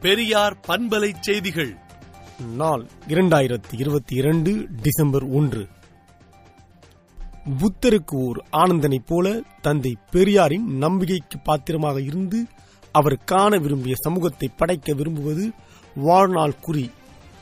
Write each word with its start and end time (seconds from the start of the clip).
பெரியார் 0.00 0.56
பண்பலை 0.68 1.14
செய்திகள். 1.20 1.76
நாள் 2.56 2.86
இரண்டாயிரத்தி 3.08 3.72
இருபத்தி 3.72 4.16
இரண்டு 4.16 4.66
டிசம்பர் 4.82 5.24
ஒன்று. 5.24 5.68
புத்தருக்கு 7.58 8.14
ஓர் 8.14 8.44
ஆனந்தனைப் 8.50 9.06
போல 9.06 9.42
தந்தை 9.60 9.96
பெரியாரின் 10.10 10.76
நம்பிக்கைக்கு 10.76 11.38
பாத்திரமாக 11.38 12.00
இருந்து 12.00 12.44
அவர் 12.92 13.24
காண 13.24 13.58
விரும்பிய 13.58 13.94
சமூகத்தை 13.98 14.50
படைக்க 14.56 14.92
விரும்புவது 14.92 15.50
வாழ்நாள் 15.94 16.60
குறி. 16.60 16.90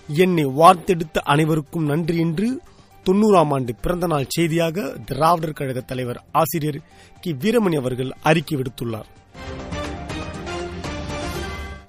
என்னை 0.07 0.47
வார்த்தெடுத்த 0.47 1.19
அனைவருக்கும் 1.23 1.85
நன்றி 1.85 2.19
என்று 2.19 2.61
தொண்ணூறாம் 3.05 3.53
ஆண்டு 3.53 3.75
பிறந்தநாள் 3.75 4.27
செய்தியாக 4.29 4.97
திராவிடர் 5.05 5.53
கழக 5.53 5.81
தலைவர் 5.81 6.25
ஆசிரியர் 6.33 6.81
கி. 7.21 7.33
வீரமணி 7.33 7.77
அவர்கள் 7.77 8.11
அறிக்கை 8.23 8.59
விடுத்துள்ளார். 8.59 9.11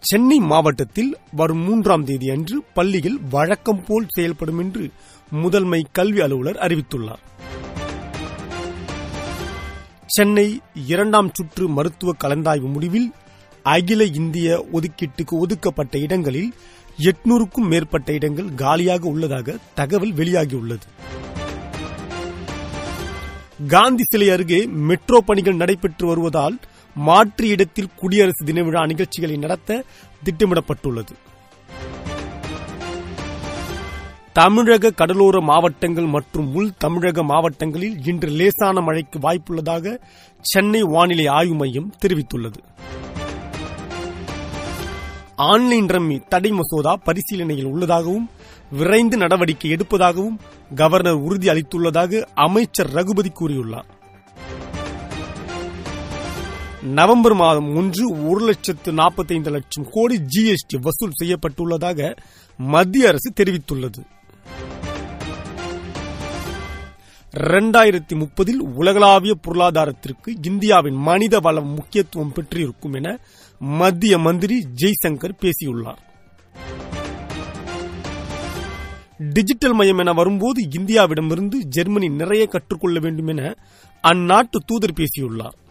சென்னை 0.07 0.39
மாவட்டத்தில் 0.39 1.17
வரும் 1.31 1.57
மூன்றாம் 1.57 2.03
தேதி 2.03 2.29
அன்று 2.29 2.63
பள்ளியில் 2.73 3.19
வழக்கம் 3.29 3.83
போல் 3.87 4.05
செயல்படும் 4.07 4.59
என்று 4.59 4.89
முதன்மை 5.29 5.85
கல்வி 5.91 6.19
அலுவலர் 6.19 6.55
அறிவித்துள்ளார். 6.55 7.23
சென்னை 10.05 10.59
இரண்டாம் 10.87 11.29
சுற்று 11.33 11.67
மருத்துவ 11.67 12.13
கலந்தாய்வு 12.23 12.71
முடிவில் 12.71 13.11
அகில 13.63 14.03
இந்திய 14.03 14.65
ஒதுக்கீட்டுக்கு 14.73 15.31
ஒதுக்கப்பட்ட 15.31 15.97
இடங்களில் 15.97 16.53
எட்நூறுக்கும் 16.97 17.67
மேற்பட்ட 17.67 18.13
இடங்கள் 18.13 18.53
காலியாக 18.55 19.07
உள்ளதாக 19.07 19.57
தகவல் 19.75 20.13
வெளியாகியுள்ளது. 20.13 20.87
காந்தி 23.67 24.03
சிலை 24.03 24.29
அருகே 24.29 24.65
மெட்ரோ 24.65 25.19
பணிகள் 25.25 25.55
நடைபெற்று 25.55 26.07
வருவதால் 26.07 26.59
மாற்று 26.95 27.47
இடத்தில் 27.47 27.89
குடியரசு 27.95 28.45
தின 28.45 28.61
விழா 28.61 28.85
நிகழ்ச்சிகளை 28.85 29.37
நடத்த 29.37 29.83
திட்டமிடப்பட்டுள்ளது. 30.23 31.15
தமிழக 34.33 34.91
கடலோர 34.91 35.41
மாவட்டங்கள் 35.41 36.05
மற்றும் 36.05 36.55
உள் 36.55 36.71
தமிழக 36.77 37.23
மாவட்டங்களில் 37.23 38.05
இன்று 38.05 38.29
லேசான 38.29 38.81
மழைக்கு 38.81 39.19
வாய்ப்புள்ளதாக 39.19 39.99
சென்னை 40.41 40.81
வானிலை 40.81 41.27
ஆய்வு 41.27 41.55
மையம் 41.55 41.93
தெரிவித்துள்ளது. 42.05 42.57
ஆன்லைன் 45.35 45.85
ரம்மி 45.85 46.27
தடை 46.27 46.51
மசோதா 46.51 46.95
பரிசீலனையில் 46.95 47.65
உள்ளதாகவும் 47.65 48.29
விரைந்து 48.71 49.17
நடவடிக்கை 49.17 49.71
எடுப்பதாகவும் 49.71 50.37
கவர்னர் 50.75 51.13
உறுதி 51.13 51.47
அளித்துள்ளதாக 51.47 52.25
அமைச்சர் 52.35 52.89
ரகுபதி 52.89 53.31
கூறியுள்ளார். 53.39 53.94
நவம்பர் 56.85 57.33
மாதம் 57.33 57.75
ஒன்று 57.75 58.27
ஒரு 58.29 58.45
லட்சத்து 58.45 58.91
நாற்பத்தைந்து 58.91 59.51
லட்சம் 59.51 59.87
கோடி 59.91 60.21
ஜிஎஸ்டி 60.35 60.81
வசூல் 60.81 61.11
செய்யப்பட்டுள்ளதாக 61.23 62.15
மத்திய 62.57 63.07
அரசு 63.07 63.33
தெரிவித்துள்ளது. 63.43 64.05
இரண்டாயிரத்தி 67.33 68.15
முப்பதில் 68.15 68.59
உலகளாவிய 68.75 69.33
பொருளாதாரத்திற்கு 69.33 70.33
இந்தியாவின் 70.41 70.93
மனித 70.93 71.39
வளம் 71.39 71.67
முக்கியத்துவம் 71.67 72.31
பெற்றிருக்கும் 72.31 72.93
என 72.93 73.19
மத்திய 73.59 74.17
மந்திரி 74.17 74.67
ஜெய்சங்கர் 74.75 75.37
பேசியுள்ளார். 75.39 75.99
டிஜிட்டல் 79.19 79.73
மயம் 79.73 79.97
என 79.97 80.13
வரும்போது 80.13 80.63
இந்தியாவிடமிருந்து 80.63 81.55
ஜெர்மனி 81.55 82.09
நிறைய 82.09 82.45
கற்றுக்கொள்ள 82.45 82.99
வேண்டும் 82.99 83.27
என 83.27 83.55
அந்நாட்டு 84.07 84.57
தூதர் 84.65 84.93
பேசியுள்ளார். 84.93 85.63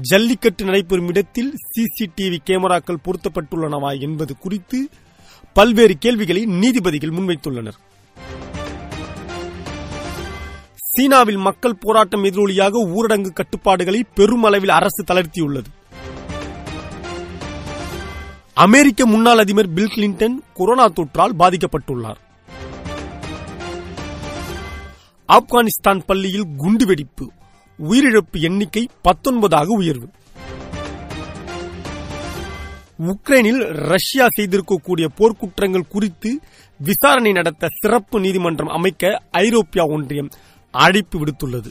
ஜல்லிக்கட்டு 0.00 0.64
நடைபெறும் 0.64 1.08
இடத்தில் 1.08 1.54
சிசிடிவி 1.74 2.38
கேமராக்கள் 2.44 3.04
பொருத்தப்பட்டுள்ளனவா 3.04 4.00
என்பது 4.00 4.38
குறித்து 4.38 4.88
பல்வேறு 5.52 5.98
கேள்விகளை 5.98 6.44
நீதிபதிகள் 6.44 7.10
முன்வைத்துள்ளனர். 7.10 7.78
சீனாவில் 10.74 11.36
மக்கள் 11.36 11.76
போராட்டம் 11.80 12.24
எதிரொலியாக 12.24 12.82
ஊரடங்கு 12.94 13.32
கட்டுப்பாடுகளை 13.32 14.04
பெருமளவில் 14.14 14.68
அரசு 14.68 15.04
தளர்த்தியுள்ளது. 15.04 15.70
அமெரிக்க 18.54 19.06
முன்னாள் 19.06 19.38
அதிபர் 19.38 19.72
பில் 19.72 19.92
கிளின்டன் 19.96 20.38
கொரோனா 20.54 20.88
தொற்றால் 20.88 21.36
பாதிக்கப்பட்டுள்ளார். 21.38 22.16
ஆப்கானிஸ்தான் 25.28 26.02
பள்ளியில் 26.06 26.46
குண்டுவெடிப்பு 26.56 27.30
உயிரிழப்பு 27.78 28.40
எண்ணிக்கை 28.40 28.88
பத்தொன்பதாக 29.04 29.66
உயர்வு. 29.66 30.08
உக்ரைனில் 32.98 33.72
ரஷ்யா 33.72 34.26
செய்திருக்கக்கூடிய 34.36 35.08
போர்க்குற்றங்கள் 35.16 35.88
குறித்து 35.88 36.40
விசாரணை 36.78 37.32
நடத்த 37.32 37.68
சிறப்பு 37.80 38.20
நீதிமன்றம் 38.20 38.68
அமைக்க 38.68 39.22
ஐரோப்பியா 39.30 39.84
ஒன்றியம் 39.86 40.28
அழைப்பு 40.70 41.24
விடுத்துள்ளது. 41.24 41.70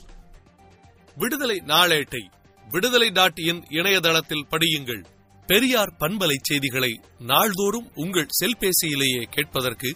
விடுதலை 1.15 1.63
நாளேட்டை 1.65 2.25
விடுதலை 2.71 3.09
டாட் 3.09 3.37
இன் 3.37 3.63
இணையதளத்தில் 3.69 4.47
படியுங்கள். 4.51 5.03
பெரியார் 5.47 5.93
பண்பலை 5.99 6.35
செய்திகளை 6.41 6.99
நாள்தோறும் 7.19 7.89
உங்கள் 7.95 8.27
செல்பேசியிலேயே 8.43 9.23
கேட்பதற்கு 9.29 9.95